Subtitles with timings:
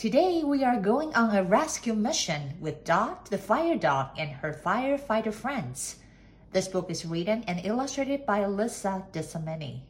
[0.00, 4.50] Today, we are going on a rescue mission with Dot the fire dog and her
[4.50, 5.96] firefighter friends.
[6.54, 9.80] This book is written and illustrated by Lisa Desimini.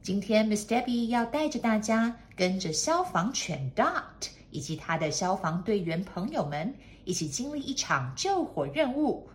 [0.00, 6.72] 今天，Miss Debbie 要带着大家跟着消防犬 Dot 以及他的消防队员朋友们
[7.04, 9.28] 一起经历一场救火任务。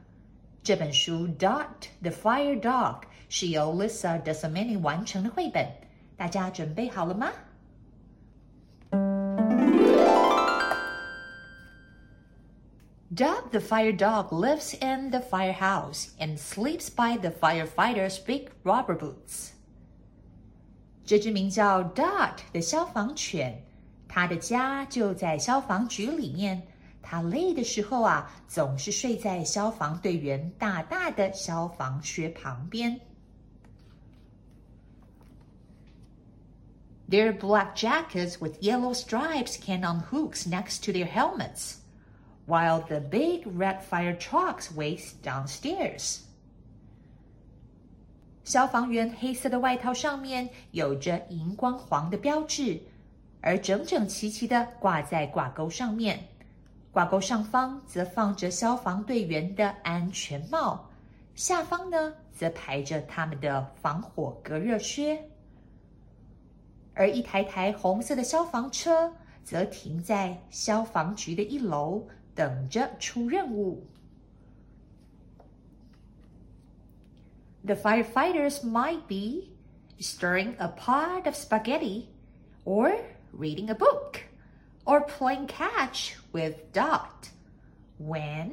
[0.63, 5.67] 这本书《Dot the Fire Dog》是由 Lisa Desimini 完成的绘本，
[6.15, 7.29] 大家准备好了吗？
[13.13, 19.51] Dot the fire dog lives in the firehouse and sleeps by the firefighter's big rubber boots.
[21.05, 23.63] 这只名叫 Dot 的消防犬，
[24.09, 26.61] 它的家就在消防局里面。
[27.01, 32.99] 它累的时候啊，总是睡在消防队员大大的消防靴旁边。
[37.09, 41.75] Their black jackets with yellow stripes can on hooks next to their helmets.
[42.47, 46.21] While the big red fire trucks wait downstairs.
[48.43, 52.81] 消防员黑色的外套上面有着荧光黄的标志，
[53.41, 56.17] 而整整齐齐的挂在挂钩上面。
[56.91, 60.89] 挂钩上方则放着消防队员的安全帽，
[61.35, 65.21] 下方呢则排着他们的防火隔热靴。
[66.93, 73.86] 而一台台红色的消防车则停在消防局的一楼，等着出任务。
[77.64, 79.52] The firefighters might be
[80.00, 82.06] stirring a pot of spaghetti
[82.64, 82.96] or
[83.32, 84.20] reading a book.
[84.84, 87.28] or playing catch with Dot.
[87.98, 88.52] When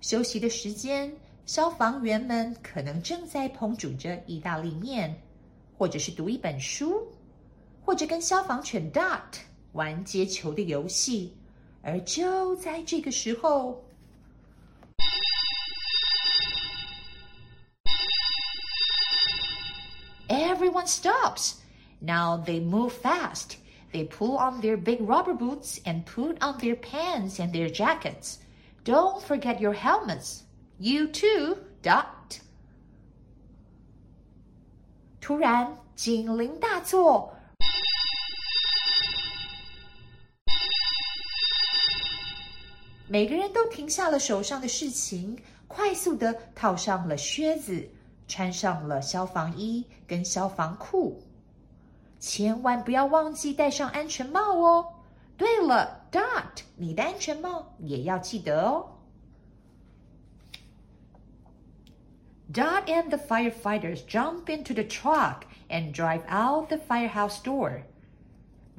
[0.00, 1.12] 休息的时间，
[1.44, 5.14] 消防员们可能正在烹煮着意大利面，
[5.76, 7.06] 或者是读一本书，
[7.84, 9.20] 或者跟消防犬 Dot
[9.72, 11.36] 玩接球的游戏。
[11.82, 13.84] 而就在这个时候，
[20.28, 21.54] everyone stops.
[22.00, 23.56] Now they move fast.
[23.92, 28.38] They pull on their big rubber boots and put on their pants and their jackets.
[28.84, 30.42] Don't forget your helmets.
[30.78, 32.40] You too, Dot.
[35.20, 37.34] 突然，警铃大作，
[43.10, 47.88] 每个人都停下了手上的事情，快速的套上了靴子，
[48.26, 51.22] 穿上了消防衣跟消防裤。
[52.18, 54.86] 千万不要忘记戴上安全帽哦。
[55.36, 58.86] 对了，Dot，你的安全帽也要记得哦。
[62.52, 67.82] Dot and the firefighters jump into the truck and drive out the firehouse door.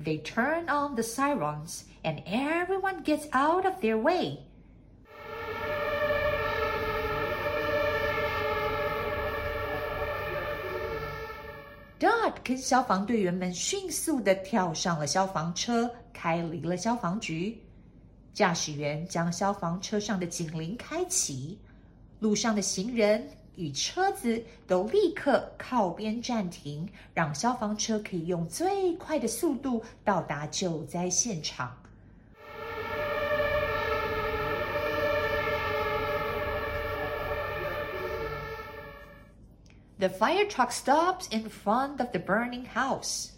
[0.03, 4.39] They turn on the sirens and everyone gets out of their way.
[12.00, 17.59] Dot 跟消防队员们迅速的跳上了消防车，开离了消防局。
[18.35, 21.57] 驾驶员将消防车上的警铃开启，
[22.19, 31.76] 路上的行人 与车子都立刻靠边暂停，让消防车可以用最快的速度到达救灾现场。
[39.98, 43.28] The fire truck stops in front of the burning house.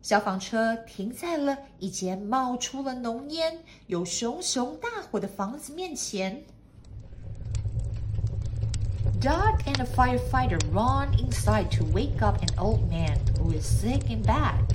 [0.00, 3.58] 消防车停在了一间冒出了浓烟、
[3.88, 6.44] 有熊熊大火的房子面前。
[9.20, 14.24] Dot and the firefighter run inside to wake up an old man who is sick and
[14.24, 14.66] bad.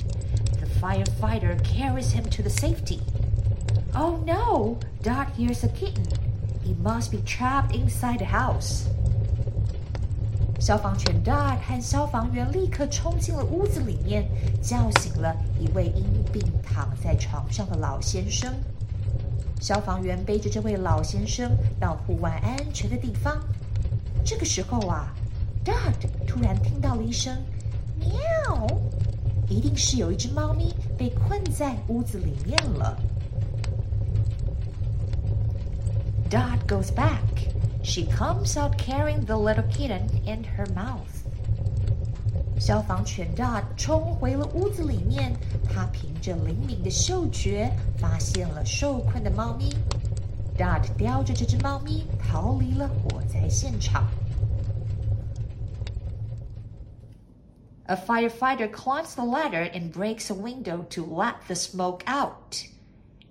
[0.59, 3.01] The firefighter carries him to the safety.
[3.95, 4.77] Oh no!
[5.01, 6.05] Dot hears a kitten.
[6.63, 8.85] It must be trapped inside the house.
[10.59, 14.27] 消防犬 Dot 和消防员立刻冲进了屋子里面，
[14.61, 18.53] 叫醒了一位因病躺在床上的老先生。
[19.59, 21.49] 消防员背着这位老先生
[21.79, 23.41] 到户外安全的地方。
[24.25, 25.13] 这个时候啊
[25.63, 25.93] ，Dot
[26.25, 27.31] 突然听到了一声
[27.95, 28.67] “喵”，
[29.47, 32.97] 一定是有一只猫咪被困在屋子里面了。
[36.27, 37.21] Dot goes back.
[37.83, 41.23] She comes out carrying the little kitten in her mouth.
[42.59, 45.31] 消防犬 Dot 冲回了屋子里面，
[45.71, 49.69] 它凭着灵敏的嗅觉发现了受困的猫咪。
[50.56, 54.06] Dot 叼着这只猫咪逃离了火灾现场。
[57.86, 62.64] A firefighter climbs the ladder and breaks a window to let the smoke out.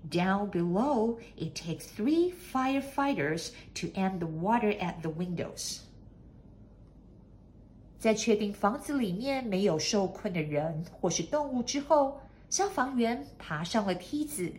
[0.09, 5.79] Down below, it takes three firefighters to end the water at the windows.
[8.00, 12.19] 在确定房子里面没有受困的人或是动物之后，
[12.50, 14.51] 消防员爬上了梯子，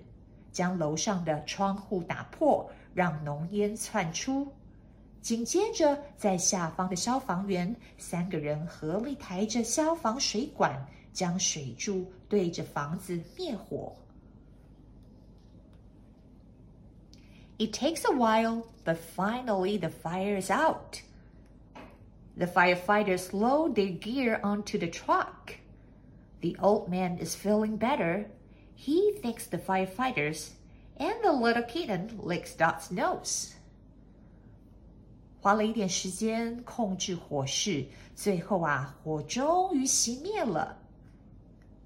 [0.55, 4.52] 将楼上的窗户打破，让浓烟窜出。
[5.20, 13.94] 紧接着，在下方的消防员三个人合力抬着消防水管，将水柱对着房子灭火。
[17.58, 21.02] It takes a while, but finally the fire is out.
[22.38, 25.56] The firefighters load their gear onto the truck.
[26.41, 28.25] The old man is feeling better.
[28.77, 30.50] He thanks the firefighters,
[30.98, 33.51] and the little kitten licks Dot's nose.
[35.39, 37.86] 花了一点时间控制火势，
[38.16, 40.77] 最后啊，火终于熄灭了。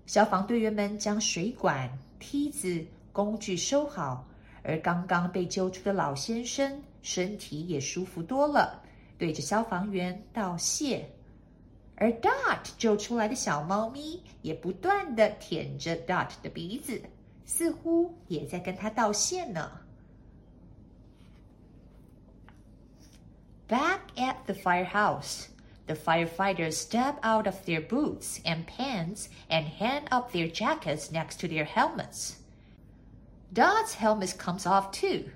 [0.05, 1.89] 消防队员们将水管、
[2.19, 4.25] 梯子、工具收好，
[4.63, 8.81] 而刚刚被救出的老先生身体也舒服多了，
[9.17, 11.07] 对着消防员道谢。
[11.98, 17.00] 而 Dot 救出来的小猫咪也不断的舔着 Dot 的鼻子，
[17.46, 19.80] 似乎也在跟他道谢呢。
[23.68, 25.46] Back at the firehouse,
[25.86, 31.40] the firefighters step out of their boots and pants and hand up their jackets next
[31.40, 32.34] to their helmets.
[33.52, 35.30] Dot's helmet comes off too.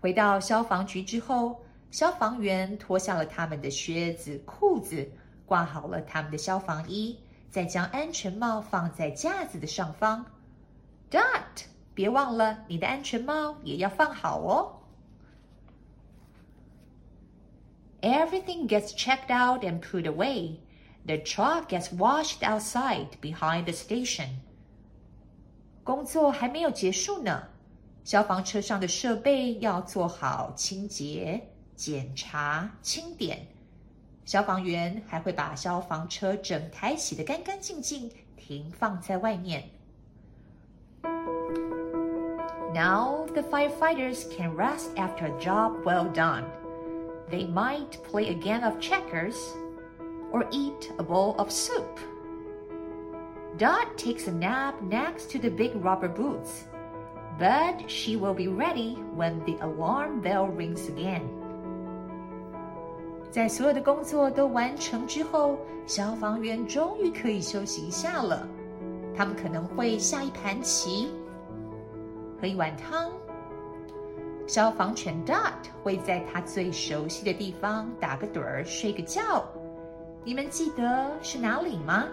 [0.00, 5.10] 回到消防局之后， 消防员脱下了他们的靴子、裤子，
[5.44, 7.18] 挂好了他们的消防衣，
[7.50, 10.24] 再将安全帽放在架子的上方。
[11.10, 14.78] Dot，别忘了你的安全帽也要放好哦。
[18.00, 20.56] Everything gets checked out and put away.
[21.04, 24.38] The truck gets washed outside behind the station.
[25.84, 27.48] 工作还没有结束呢，
[28.04, 33.46] 消防车上的设备要做好清洁、 检查、清点。
[34.24, 39.64] 消防员还会把消防车整台洗得干干净净，停放在外面。
[42.72, 46.44] Now the firefighters can rest after a job well done.
[47.30, 49.36] They might play a game of checkers
[50.30, 51.98] or eat a bowl of soup.
[53.58, 56.64] Dot takes a nap next to the big rubber boots,
[57.38, 61.28] but she will be ready when the alarm bell rings again.
[63.29, 68.47] 在所有的工作都完成之后，消防员终于可以休息一下了。
[69.15, 71.09] 他们可能会下一盘棋，
[72.41, 73.11] 喝一碗汤。
[74.47, 75.51] 消防犬 Dot
[75.83, 79.45] 会在它最熟悉的地方打个盹儿、睡个觉。
[80.23, 82.05] 你们记得是哪里吗？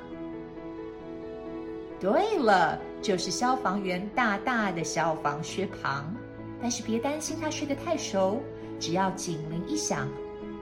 [2.01, 6.13] 对了，就是消防员大大的消防靴旁。
[6.61, 8.41] 但是别担心，它睡得太熟，
[8.81, 10.09] 只要警铃一响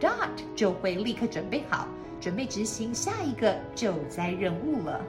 [0.02, 1.88] ，Dot 就会立刻准备好，
[2.20, 5.04] 准备执行下一个救灾任务了。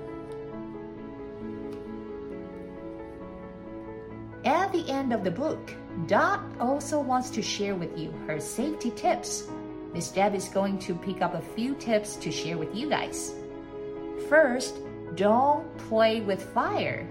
[4.44, 5.58] At the end of the book.
[6.06, 9.48] Dot also wants to share with you her safety tips.
[9.92, 13.32] Miss Deb is going to pick up a few tips to share with you guys.
[14.28, 14.76] First,
[15.16, 17.04] don't play with fire.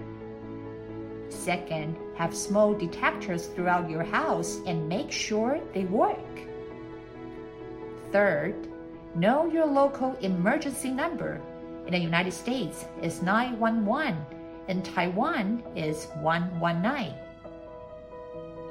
[1.28, 6.16] Second, have smoke detectors throughout your house and make sure they work.
[8.12, 8.54] Third,
[9.14, 11.40] know your local emergency number.
[11.86, 14.16] In the United States, it's 911.
[14.68, 17.14] In Taiwan, it's 119.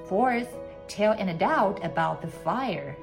[0.08, 0.48] Fourth,
[0.88, 2.96] tell an adult about the fire.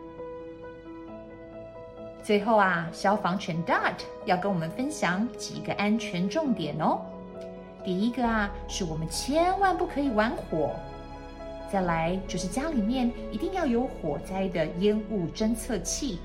[2.22, 7.00] 最后啊，消防犬 Dot 要跟我们分享几个安全重点哦。
[7.84, 10.70] 第一个啊，是我们千万不可以玩火。
[11.70, 16.18] 再来就是家里面一定要有火灾的烟雾侦测器，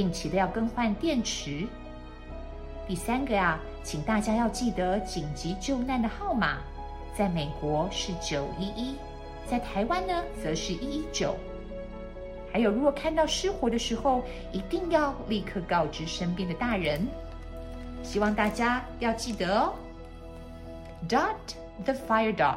[0.00, 1.66] 定期的要更换电池。
[2.88, 6.56] 第三个啊，请大家要记得紧急救难的号码，
[7.14, 8.96] 在美国是九一一。
[9.46, 11.36] 在台湾呢，则是一一九。
[12.50, 17.06] 还有，如果看到失火的时候，一定要立刻告知身边的大人。
[18.02, 19.74] 希望大家要记得哦。
[21.06, 21.36] Dot
[21.84, 22.56] the fire dog.